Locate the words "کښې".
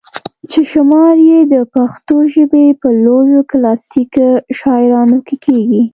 5.27-5.37